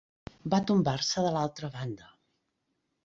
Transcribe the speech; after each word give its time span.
Va 0.53 0.59
tombar-se 0.71 1.25
de 1.27 1.35
l'altra 1.37 1.69
banda. 1.77 2.11